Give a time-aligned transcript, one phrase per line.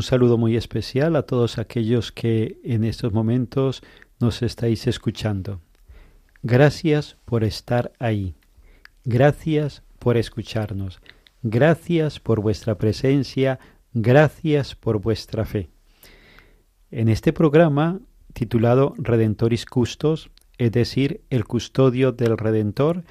[0.00, 3.82] Un saludo muy especial a todos aquellos que en estos momentos
[4.18, 5.60] nos estáis escuchando.
[6.42, 8.34] Gracias por estar ahí.
[9.04, 11.02] Gracias por escucharnos.
[11.42, 13.58] Gracias por vuestra presencia.
[13.92, 15.68] Gracias por vuestra fe.
[16.90, 18.00] En este programa
[18.32, 23.04] titulado Redentoris Custos, es decir, el custodio del Redentor,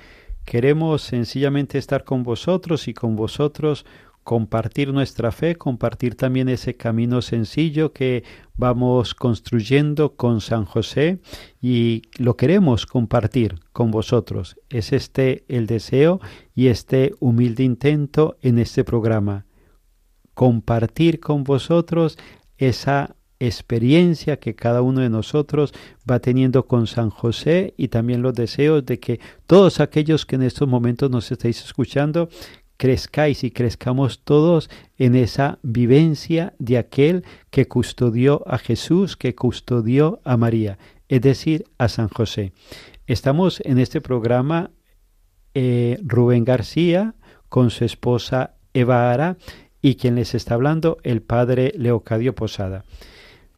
[0.43, 3.85] queremos sencillamente estar con vosotros y con vosotros
[4.23, 8.23] compartir nuestra fe, compartir también ese camino sencillo que
[8.55, 11.19] vamos construyendo con San José
[11.61, 14.57] y lo queremos compartir con vosotros.
[14.69, 16.19] Es este el deseo
[16.53, 19.45] y este humilde intento en este programa.
[20.33, 22.17] Compartir con vosotros
[22.57, 25.73] esa experiencia que cada uno de nosotros
[26.09, 30.43] va teniendo con San José y también los deseos de que todos aquellos que en
[30.43, 32.29] estos momentos nos estáis escuchando
[32.79, 40.21] crezcáis y crezcamos todos en esa vivencia de aquel que custodió a Jesús, que custodió
[40.23, 40.79] a María,
[41.09, 42.53] es decir, a San José.
[43.05, 44.71] Estamos en este programa
[45.53, 47.15] eh, Rubén García
[47.49, 49.35] con su esposa Eva Ara
[49.81, 52.85] y quien les está hablando el padre Leocadio Posada.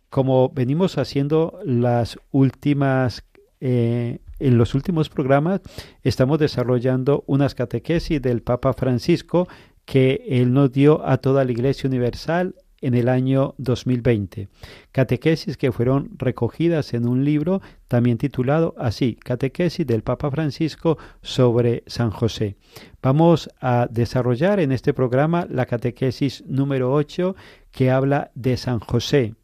[0.10, 3.24] Como venimos haciendo las últimas
[3.60, 5.62] eh, en los últimos programas
[6.04, 9.48] estamos desarrollando unas catequesis del Papa Francisco
[9.86, 14.50] que él nos dio a toda la Iglesia Universal en el año 2020.
[14.92, 21.84] Catequesis que fueron recogidas en un libro también titulado así, Catequesis del Papa Francisco sobre
[21.86, 22.58] San José.
[23.02, 27.36] Vamos a desarrollar en este programa la catequesis número 8
[27.72, 29.36] que habla de San José,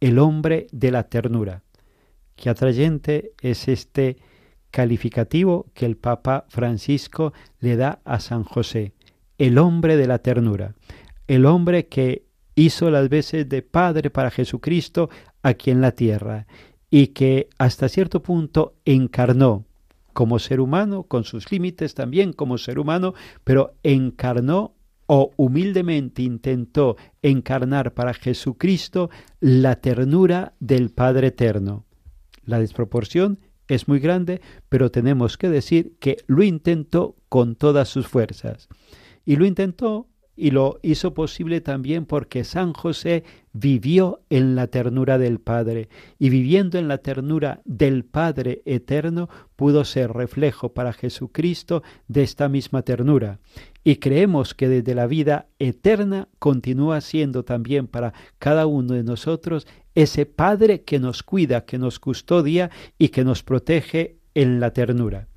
[0.00, 1.62] el hombre de la ternura.
[2.36, 4.16] Qué atrayente es este
[4.70, 8.92] calificativo que el Papa Francisco le da a San José,
[9.38, 10.74] el hombre de la ternura,
[11.26, 12.24] el hombre que
[12.54, 15.10] hizo las veces de Padre para Jesucristo
[15.42, 16.46] aquí en la tierra
[16.90, 19.64] y que hasta cierto punto encarnó
[20.12, 23.14] como ser humano, con sus límites también como ser humano,
[23.44, 24.74] pero encarnó
[25.06, 31.84] o humildemente intentó encarnar para Jesucristo la ternura del Padre Eterno.
[32.44, 38.08] La desproporción es muy grande, pero tenemos que decir que lo intentó con todas sus
[38.08, 38.68] fuerzas.
[39.24, 40.08] Y lo intentó
[40.38, 46.30] y lo hizo posible también porque San José vivió en la ternura del Padre y
[46.30, 52.82] viviendo en la ternura del Padre eterno pudo ser reflejo para Jesucristo de esta misma
[52.82, 53.40] ternura.
[53.88, 59.66] Y creemos que desde la vida eterna continúa siendo también para cada uno de nosotros
[59.94, 65.28] ese Padre que nos cuida, que nos custodia y que nos protege en la ternura.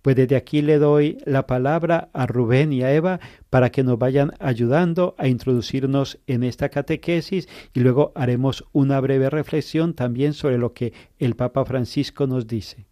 [0.00, 3.20] Pues desde aquí le doy la palabra a Rubén y a Eva
[3.50, 9.28] para que nos vayan ayudando a introducirnos en esta catequesis y luego haremos una breve
[9.28, 12.86] reflexión también sobre lo que el Papa Francisco nos dice.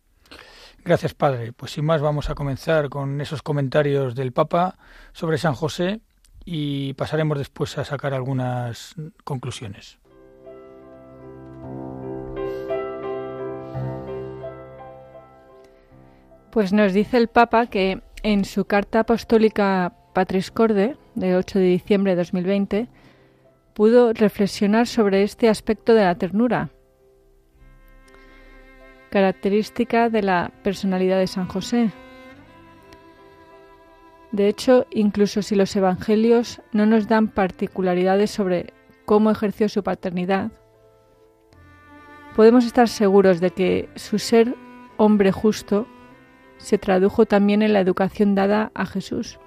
[0.86, 1.52] Gracias, Padre.
[1.52, 4.78] Pues sin más vamos a comenzar con esos comentarios del Papa
[5.12, 6.00] sobre San José
[6.44, 8.94] y pasaremos después a sacar algunas
[9.24, 9.98] conclusiones.
[16.52, 21.64] Pues nos dice el Papa que en su carta apostólica Patris Corde, de 8 de
[21.64, 22.88] diciembre de 2020,
[23.74, 26.70] pudo reflexionar sobre este aspecto de la ternura,
[29.10, 31.90] característica de la personalidad de San José.
[34.32, 38.72] De hecho, incluso si los evangelios no nos dan particularidades sobre
[39.04, 40.50] cómo ejerció su paternidad,
[42.34, 44.54] podemos estar seguros de que su ser
[44.98, 45.86] hombre justo
[46.58, 49.38] se tradujo también en la educación dada a Jesús.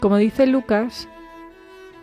[0.00, 1.08] Como dice Lucas,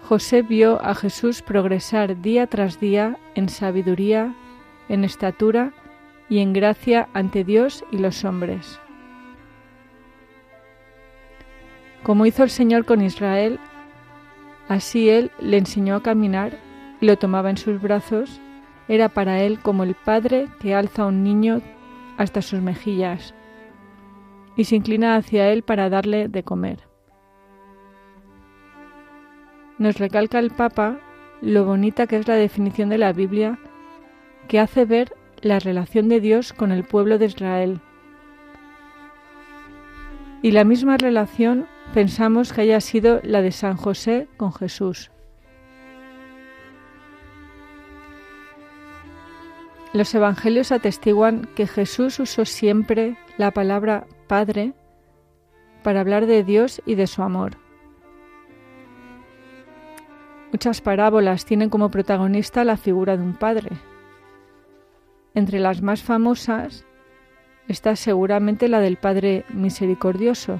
[0.07, 4.33] José vio a Jesús progresar día tras día en sabiduría,
[4.88, 5.74] en estatura
[6.30, 8.80] y en gracia ante Dios y los hombres.
[12.04, 13.59] Como hizo el Señor con Israel,
[14.69, 16.57] así Él le enseñó a caminar
[17.01, 18.39] y lo tomaba en sus brazos
[18.88, 21.62] era para él como el padre que alza a un niño
[22.18, 23.33] hasta sus mejillas
[24.56, 26.86] y se inclina hacia él para darle de comer.
[29.77, 31.00] Nos recalca el Papa
[31.41, 33.59] lo bonita que es la definición de la Biblia
[34.47, 37.81] que hace ver la relación de Dios con el pueblo de Israel.
[40.41, 45.12] Y la misma relación pensamos que haya sido la de San José con Jesús.
[49.94, 54.73] Los evangelios atestiguan que Jesús usó siempre la palabra Padre
[55.83, 57.66] para hablar de Dios y de su amor.
[60.51, 63.69] Muchas parábolas tienen como protagonista la figura de un padre.
[65.33, 66.85] Entre las más famosas
[67.67, 70.59] está seguramente la del Padre Misericordioso,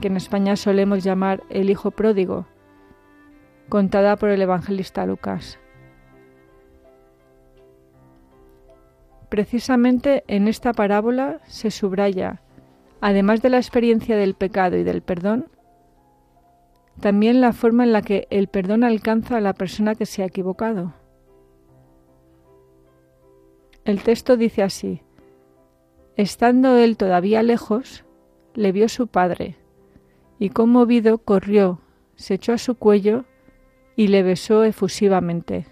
[0.00, 2.46] que en España solemos llamar el Hijo Pródigo,
[3.68, 5.58] contada por el evangelista Lucas.
[9.28, 12.40] Precisamente en esta parábola se subraya,
[13.00, 15.46] además de la experiencia del pecado y del perdón,
[17.00, 20.26] también la forma en la que el perdón alcanza a la persona que se ha
[20.26, 20.94] equivocado.
[23.84, 25.02] El texto dice así,
[26.16, 28.04] Estando él todavía lejos,
[28.54, 29.56] le vio su padre,
[30.38, 31.80] y conmovido corrió,
[32.14, 33.24] se echó a su cuello
[33.96, 35.66] y le besó efusivamente.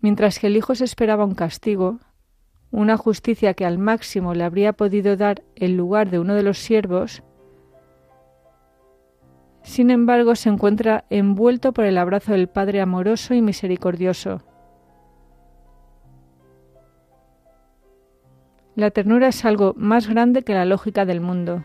[0.00, 1.98] Mientras que el hijo se esperaba un castigo,
[2.70, 6.58] una justicia que al máximo le habría podido dar el lugar de uno de los
[6.58, 7.22] siervos,
[9.64, 14.42] sin embargo se encuentra envuelto por el abrazo del Padre amoroso y misericordioso.
[18.76, 21.64] La ternura es algo más grande que la lógica del mundo.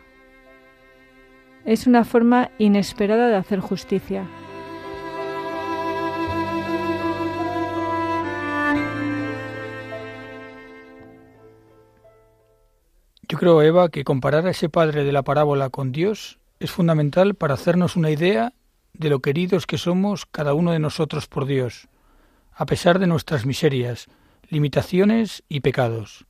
[1.65, 4.25] Es una forma inesperada de hacer justicia.
[13.27, 17.35] Yo creo, Eva, que comparar a ese padre de la parábola con Dios es fundamental
[17.35, 18.53] para hacernos una idea
[18.93, 21.87] de lo queridos que somos cada uno de nosotros por Dios,
[22.53, 24.07] a pesar de nuestras miserias,
[24.49, 26.25] limitaciones y pecados.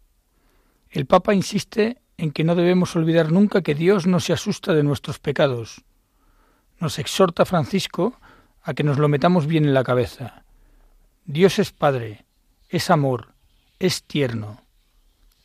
[0.90, 4.84] El Papa insiste en que no debemos olvidar nunca que Dios no se asusta de
[4.84, 5.84] nuestros pecados.
[6.80, 8.20] Nos exhorta Francisco
[8.62, 10.44] a que nos lo metamos bien en la cabeza.
[11.26, 12.26] Dios es Padre,
[12.70, 13.34] es amor,
[13.80, 14.62] es tierno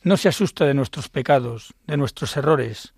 [0.05, 2.93] no se asusta de nuestros pecados, de nuestros errores,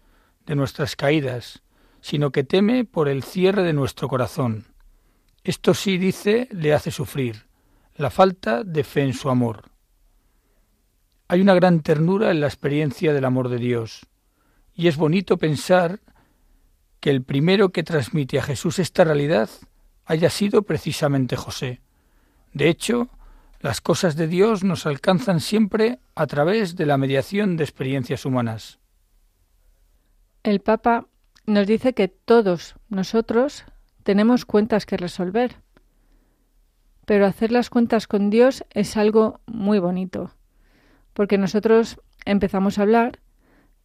[0.46, 1.64] de nuestras caídas,
[2.02, 4.68] sino que teme por el cierre de nuestro corazón.
[5.44, 7.48] Esto sí, dice, le hace sufrir,
[7.96, 9.72] la falta de fe en su amor.
[11.28, 14.06] Hay una gran ternura en la experiencia del amor de Dios,
[14.74, 16.00] y es bonito pensar
[17.00, 19.50] que el primero que transmite a Jesús esta realidad
[20.06, 21.82] haya sido precisamente José.
[22.54, 23.10] De hecho,
[23.60, 28.80] las cosas de Dios nos alcanzan siempre a través de la mediación de experiencias humanas.
[30.44, 31.08] El Papa
[31.48, 33.66] nos dice que todos nosotros
[34.04, 35.56] tenemos cuentas que resolver,
[37.06, 40.32] pero hacer las cuentas con Dios es algo muy bonito,
[41.14, 43.20] porque nosotros empezamos a hablar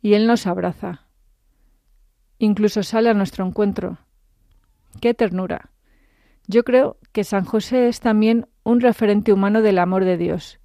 [0.03, 1.07] y Él nos abraza,
[2.39, 3.99] incluso sale a nuestro encuentro.
[5.01, 5.71] ¡Qué ternura!
[6.49, 10.59] Yo creo que San José es también un referente humano del amor de Dios.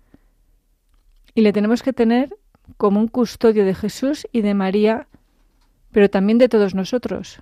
[1.36, 2.36] Y le tenemos que tener
[2.78, 5.08] como un custodio de Jesús y de María,
[5.92, 7.40] pero también de todos nosotros.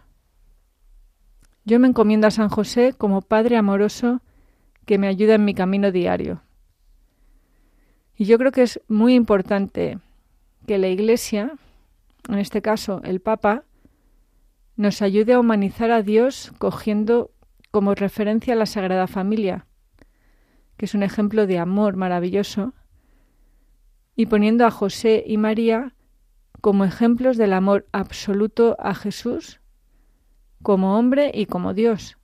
[1.64, 4.22] Yo me encomiendo a San José como Padre amoroso
[4.86, 6.44] que me ayuda en mi camino diario.
[8.18, 10.00] Y yo creo que es muy importante
[10.68, 11.54] que la Iglesia,
[12.30, 13.64] en este caso el Papa,
[14.76, 17.32] nos ayude a humanizar a Dios cogiendo
[17.72, 19.66] como referencia la Sagrada Familia,
[20.78, 22.74] que es un ejemplo de amor maravilloso,
[24.16, 25.94] y poniendo a José y María
[26.66, 29.62] como ejemplos del amor absoluto a Jesús,
[30.64, 32.18] como hombre y como Dios.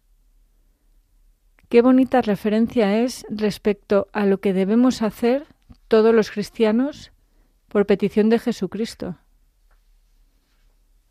[1.70, 5.46] Qué bonita referencia es respecto a lo que debemos hacer
[5.88, 7.12] todos los cristianos
[7.68, 9.20] por petición de Jesucristo.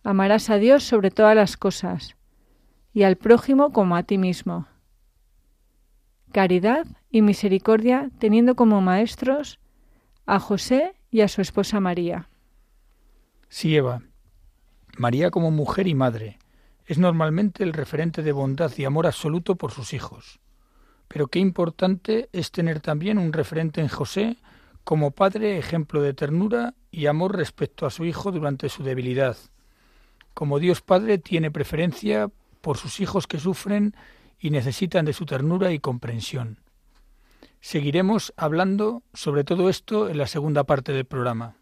[0.03, 2.17] Amarás a Dios sobre todas las cosas
[2.93, 4.67] y al prójimo como a ti mismo.
[6.33, 9.61] Caridad y misericordia teniendo como maestros
[10.27, 12.27] a José y a su esposa María.
[13.51, 14.01] Sí, Eva.
[14.97, 16.39] María como mujer y madre
[16.87, 20.39] es normalmente el referente de bondad y amor absoluto por sus hijos.
[21.09, 24.37] Pero qué importante es tener también un referente en José
[24.85, 29.37] como padre ejemplo de ternura y amor respecto a su hijo durante su debilidad.
[30.33, 32.31] Como Dios Padre tiene preferencia
[32.61, 33.97] por sus hijos que sufren
[34.39, 36.61] y necesitan de su ternura y comprensión.
[37.61, 41.60] Seguiremos hablando sobre todo esto en la segunda parte del programa.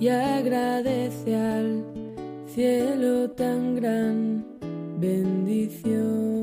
[0.00, 1.84] Y agradece al
[2.46, 4.44] cielo tan gran
[4.98, 6.40] bendición.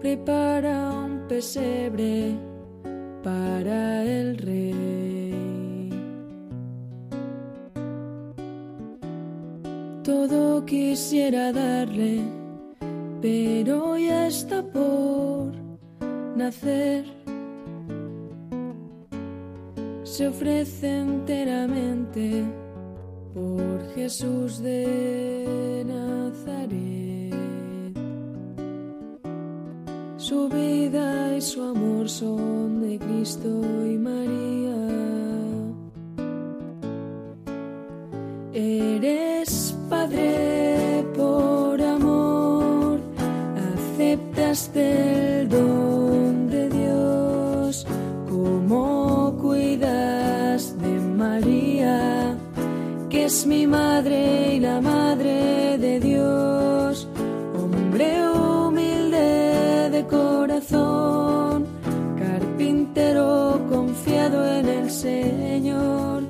[0.00, 2.36] Prepara un pesebre
[3.24, 5.90] para el rey.
[10.04, 12.42] Todo quisiera darle
[13.22, 15.52] pero ya está por
[16.36, 17.11] nacer.
[20.12, 22.44] Se ofrece enteramente
[23.32, 27.32] por Jesús de Nazaret.
[30.18, 33.48] Su vida y su amor son de Cristo
[33.86, 34.76] y María.
[38.52, 41.52] Eres Padre por
[44.74, 44.91] del
[53.46, 57.08] mi madre y la madre de Dios,
[57.54, 61.66] hombre humilde de corazón,
[62.18, 66.24] carpintero confiado en el Señor,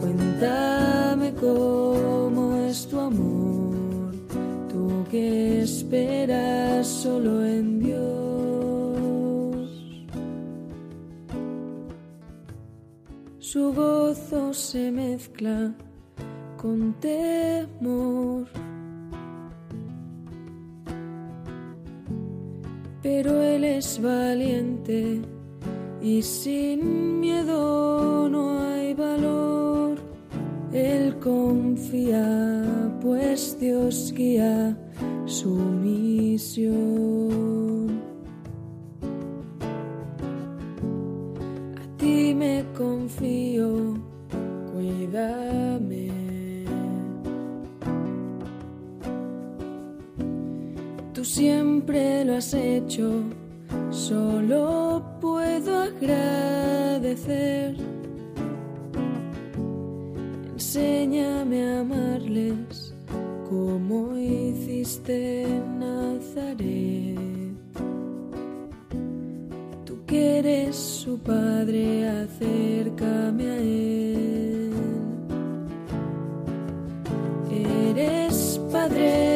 [0.00, 4.14] cuéntame cómo es tu amor,
[4.68, 7.96] tú que esperas solo en Dios.
[13.38, 15.74] Su gozo se mezcla
[16.66, 18.46] con temor.
[23.02, 25.20] Pero Él es valiente
[26.02, 29.98] y sin miedo no hay valor.
[30.72, 34.76] Él confía, pues Dios guía
[35.26, 37.55] su misión.
[51.36, 53.22] Siempre lo has hecho,
[53.90, 57.76] solo puedo agradecer.
[60.54, 62.94] Enséñame a amarles
[63.50, 67.18] como hiciste en Nazaret.
[69.84, 74.72] Tú que eres su padre, acércame a él.
[77.90, 79.35] Eres padre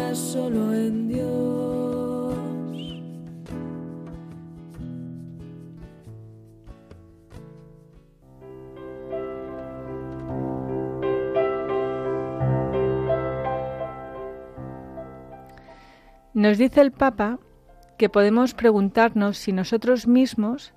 [0.15, 1.41] solo en Dios.
[16.33, 17.39] Nos dice el Papa
[17.97, 20.73] que podemos preguntarnos si nosotros mismos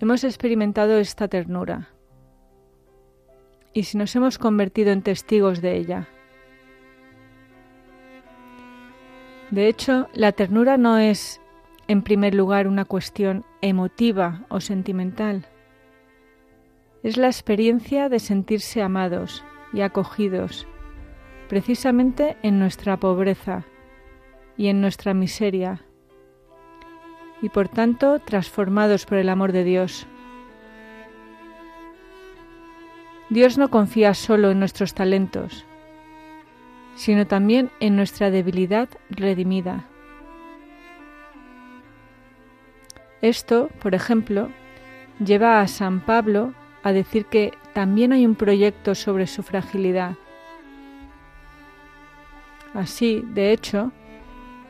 [0.00, 1.88] hemos experimentado esta ternura
[3.72, 6.08] y si nos hemos convertido en testigos de ella.
[9.52, 11.42] De hecho, la ternura no es,
[11.86, 15.44] en primer lugar, una cuestión emotiva o sentimental.
[17.02, 19.44] Es la experiencia de sentirse amados
[19.74, 20.66] y acogidos,
[21.50, 23.66] precisamente en nuestra pobreza
[24.56, 25.84] y en nuestra miseria,
[27.42, 30.06] y por tanto transformados por el amor de Dios.
[33.28, 35.66] Dios no confía solo en nuestros talentos,
[36.94, 39.86] sino también en nuestra debilidad redimida.
[43.20, 44.50] Esto, por ejemplo,
[45.24, 50.16] lleva a San Pablo a decir que también hay un proyecto sobre su fragilidad.
[52.74, 53.92] Así, de hecho,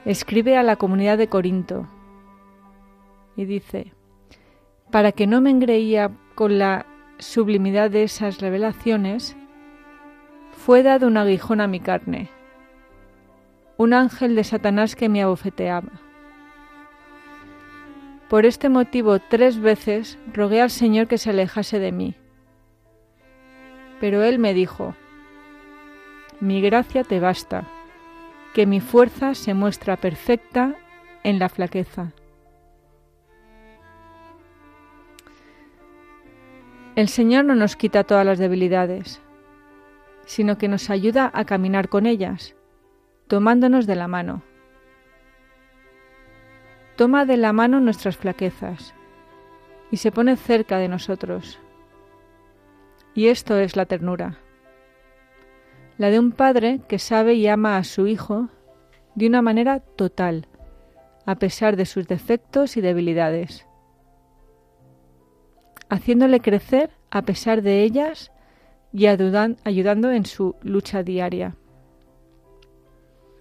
[0.05, 1.89] escribe a la comunidad de Corinto
[3.37, 3.93] y dice,
[4.91, 6.87] para que no me engreía con la
[7.19, 9.37] sublimidad de esas revelaciones,
[10.65, 12.29] fue dado un aguijón a mi carne,
[13.79, 15.91] un ángel de Satanás que me abofeteaba.
[18.29, 22.15] Por este motivo tres veces rogué al Señor que se alejase de mí.
[23.99, 24.95] Pero Él me dijo,
[26.39, 27.65] Mi gracia te basta,
[28.55, 30.77] que mi fuerza se muestra perfecta
[31.25, 32.13] en la flaqueza.
[36.95, 39.21] El Señor no nos quita todas las debilidades,
[40.25, 42.55] sino que nos ayuda a caminar con ellas,
[43.27, 44.43] tomándonos de la mano.
[46.97, 48.95] Toma de la mano nuestras flaquezas
[49.91, 51.59] y se pone cerca de nosotros.
[53.15, 54.39] Y esto es la ternura,
[55.99, 58.49] la de un padre que sabe y ama a su hijo
[59.15, 60.49] de una manera total,
[61.27, 63.67] a pesar de sus defectos y debilidades
[65.93, 68.33] haciéndole crecer a pesar de ellas
[68.93, 71.57] y ayudando en su lucha diaria.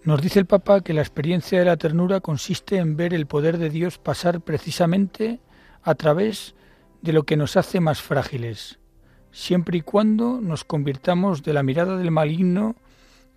[0.03, 3.57] Nos dice el Papa que la experiencia de la ternura consiste en ver el poder
[3.57, 5.39] de Dios pasar precisamente
[5.83, 6.55] a través
[7.01, 8.79] de lo que nos hace más frágiles,
[9.31, 12.75] siempre y cuando nos convirtamos de la mirada del maligno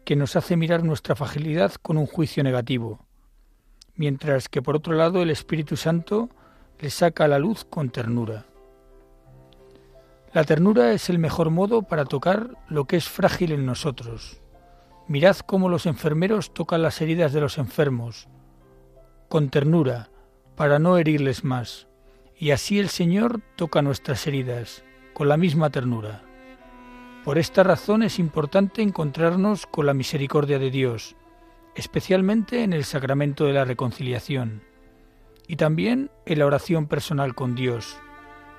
[0.04, 3.00] que nos hace mirar nuestra fragilidad con un juicio negativo,
[3.94, 6.30] mientras que por otro lado el Espíritu Santo
[6.80, 8.46] le saca a la luz con ternura.
[10.34, 14.42] La ternura es el mejor modo para tocar lo que es frágil en nosotros.
[15.06, 18.26] Mirad cómo los enfermeros tocan las heridas de los enfermos,
[19.28, 20.10] con ternura,
[20.56, 21.86] para no herirles más.
[22.36, 26.22] Y así el Señor toca nuestras heridas, con la misma ternura.
[27.24, 31.14] Por esta razón es importante encontrarnos con la misericordia de Dios,
[31.76, 34.64] especialmente en el sacramento de la reconciliación,
[35.46, 37.96] y también en la oración personal con Dios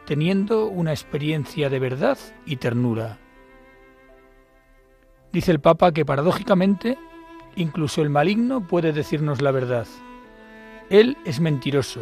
[0.05, 3.17] teniendo una experiencia de verdad y ternura.
[5.31, 6.97] Dice el Papa que paradójicamente,
[7.55, 9.87] incluso el maligno puede decirnos la verdad.
[10.89, 12.01] Él es mentiroso,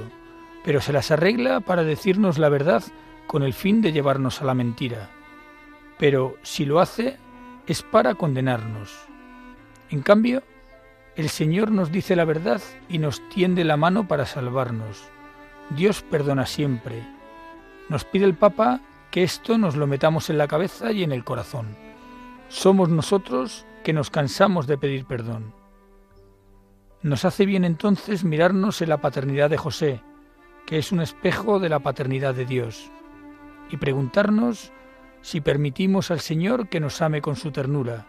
[0.64, 2.84] pero se las arregla para decirnos la verdad
[3.28, 5.10] con el fin de llevarnos a la mentira.
[5.98, 7.18] Pero si lo hace,
[7.66, 8.94] es para condenarnos.
[9.90, 10.44] En cambio,
[11.16, 15.04] el Señor nos dice la verdad y nos tiende la mano para salvarnos.
[15.70, 17.04] Dios perdona siempre,
[17.90, 21.24] nos pide el Papa que esto nos lo metamos en la cabeza y en el
[21.24, 21.76] corazón.
[22.50, 25.54] Somos nosotros que nos cansamos de pedir perdón.
[27.02, 30.02] Nos hace bien entonces mirarnos en la paternidad de José,
[30.66, 32.90] que es un espejo de la paternidad de Dios,
[33.70, 34.72] y preguntarnos
[35.22, 38.08] si permitimos al Señor que nos ame con su ternura,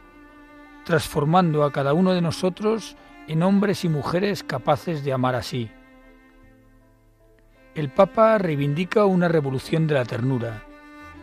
[0.84, 5.70] transformando a cada uno de nosotros en hombres y mujeres capaces de amar así
[7.74, 10.62] el Papa reivindica una revolución de la ternura,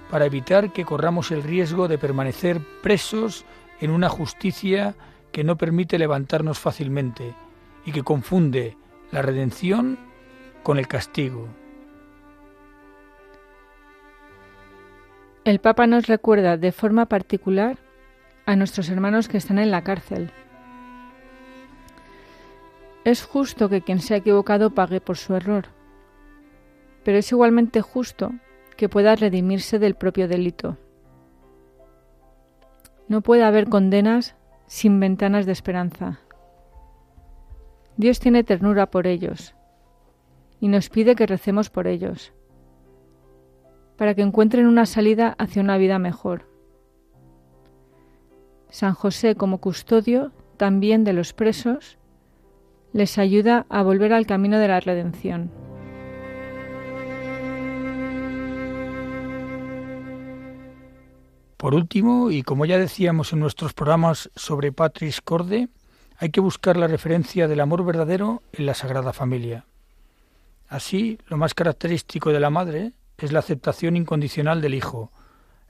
[0.10, 3.46] para evitar que corramos el riesgo de permanecer presos
[3.80, 4.96] en una justicia
[5.32, 7.34] que no permite levantarnos fácilmente
[7.86, 8.78] y que confunde
[9.12, 9.98] la redención
[10.62, 11.48] con el castigo.
[15.46, 17.78] El Papa nos recuerda de forma particular
[18.46, 20.32] a nuestros hermanos que están en la cárcel.
[23.06, 25.81] Es justo que quien se ha equivocado pague por su error
[27.04, 28.32] pero es igualmente justo
[28.78, 30.78] que pueda redimirse del propio delito.
[33.08, 34.36] No puede haber condenas
[34.68, 36.20] sin ventanas de esperanza.
[37.98, 39.54] Dios tiene ternura por ellos
[40.60, 42.34] y nos pide que recemos por ellos,
[43.98, 46.48] para que encuentren una salida hacia una vida mejor.
[48.70, 51.98] San José como custodio también de los presos
[52.94, 55.52] les ayuda a volver al camino de la redención.
[61.62, 65.70] Por último, y como ya decíamos en nuestros programas sobre Patris Corde,
[66.18, 69.68] hay que buscar la referencia del amor verdadero en la Sagrada Familia.
[70.68, 75.12] Así, lo más característico de la madre es la aceptación incondicional del hijo,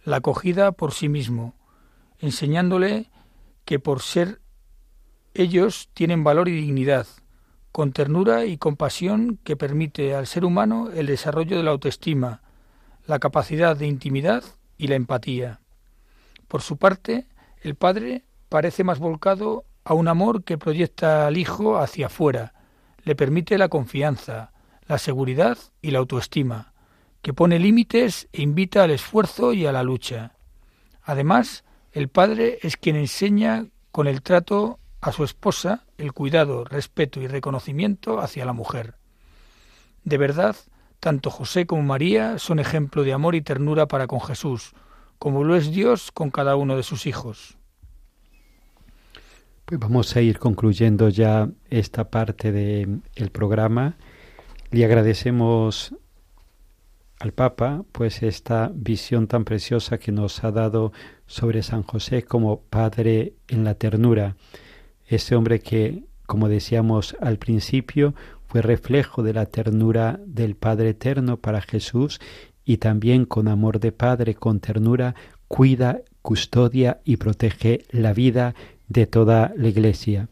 [0.05, 1.55] la acogida por sí mismo,
[2.19, 3.09] enseñándole
[3.65, 4.39] que por ser
[5.33, 7.05] ellos tienen valor y dignidad,
[7.73, 12.43] con ternura y compasión que permite al ser humano el desarrollo de la autoestima,
[13.07, 14.41] la capacidad de intimidad
[14.77, 15.60] y la empatía.
[16.51, 17.27] Por su parte,
[17.61, 22.53] el padre parece más volcado a un amor que proyecta al hijo hacia afuera,
[23.05, 24.51] le permite la confianza,
[24.85, 26.73] la seguridad y la autoestima,
[27.21, 30.33] que pone límites e invita al esfuerzo y a la lucha.
[31.03, 37.21] Además, el padre es quien enseña con el trato a su esposa el cuidado, respeto
[37.21, 38.95] y reconocimiento hacia la mujer.
[40.03, 40.57] De verdad,
[40.99, 44.73] tanto José como María son ejemplo de amor y ternura para con Jesús,
[45.21, 47.55] como lo es Dios con cada uno de sus hijos.
[49.65, 53.97] Pues vamos a ir concluyendo ya esta parte del programa.
[54.71, 55.93] Le agradecemos
[57.19, 60.91] al Papa, pues esta visión tan preciosa que nos ha dado
[61.27, 64.37] sobre San José como Padre en la ternura.
[65.05, 68.15] Ese hombre que, como decíamos al principio,
[68.47, 72.19] fue reflejo de la ternura del Padre Eterno para Jesús
[72.65, 75.15] y también con amor de Padre, con ternura,
[75.47, 78.55] cuida, custodia y protege la vida
[78.87, 80.27] de toda la Iglesia.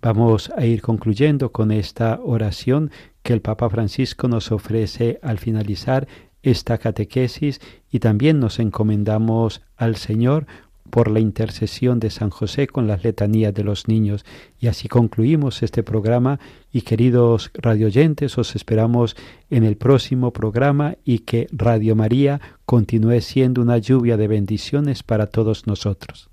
[0.00, 2.90] Vamos a ir concluyendo con esta oración
[3.22, 6.06] que el Papa Francisco nos ofrece al finalizar
[6.42, 7.60] esta catequesis
[7.90, 10.46] y también nos encomendamos al Señor
[10.90, 14.24] por la intercesión de San José con las letanías de los niños.
[14.58, 16.40] Y así concluimos este programa
[16.72, 19.16] y queridos radioyentes, os esperamos
[19.50, 25.26] en el próximo programa y que Radio María continúe siendo una lluvia de bendiciones para
[25.26, 26.30] todos nosotros.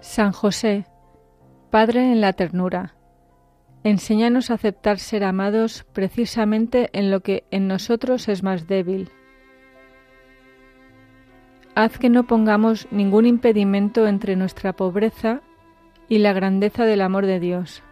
[0.00, 0.86] San José,
[1.70, 2.95] Padre en la ternura,
[3.86, 9.10] enséñanos a aceptar ser amados precisamente en lo que en nosotros es más débil.
[11.76, 15.40] Haz que no pongamos ningún impedimento entre nuestra pobreza
[16.08, 17.84] y la grandeza del amor de Dios.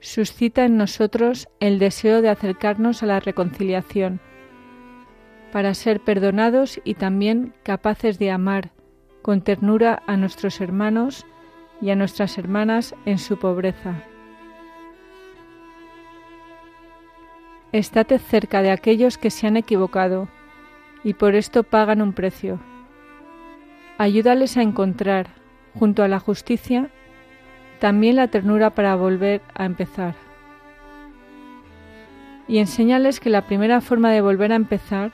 [0.00, 4.20] Suscita en nosotros el deseo de acercarnos a la reconciliación,
[5.50, 8.70] para ser perdonados y también capaces de amar
[9.22, 11.24] con ternura a nuestros hermanos
[11.80, 14.02] y a nuestras hermanas en su pobreza.
[17.72, 20.28] Estate cerca de aquellos que se han equivocado
[21.04, 22.58] y por esto pagan un precio.
[23.98, 25.28] Ayúdales a encontrar,
[25.74, 26.90] junto a la justicia,
[27.78, 30.14] también la ternura para volver a empezar.
[32.48, 35.12] Y enséñales que la primera forma de volver a empezar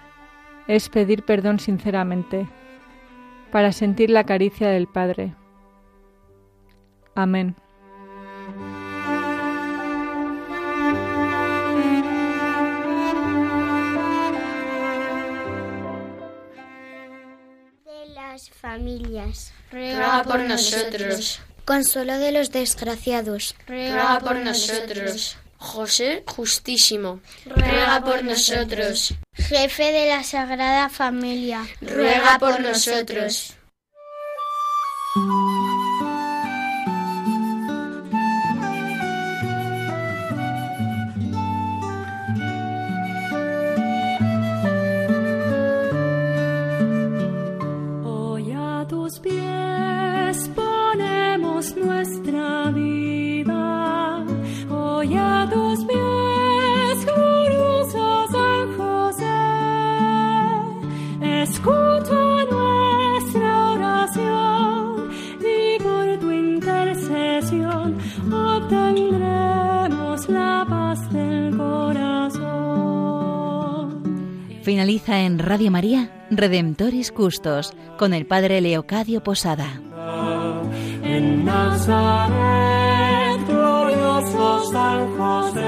[0.69, 2.47] es pedir perdón sinceramente
[3.51, 5.35] para sentir la caricia del Padre.
[7.15, 7.55] Amén.
[17.85, 19.53] De las familias.
[19.71, 21.41] Ruega por nosotros.
[21.65, 23.55] Consuelo de los desgraciados.
[23.67, 25.39] Ruega por nosotros.
[25.65, 29.15] José Justísimo, ruega por nosotros.
[29.33, 33.55] Jefe de la Sagrada Familia, ruega por nosotros.
[74.75, 79.81] Finaliza en Radio María Redemptoris Custos con el Padre Leocadio Posada.
[81.05, 85.63] En Nazaret, glorioso San José,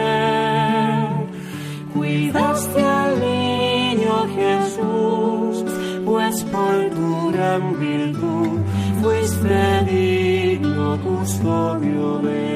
[1.95, 5.65] cuidaste al niño Jesús,
[6.05, 8.59] pues por tu gran virtud
[9.01, 12.56] fuiste digno custodio de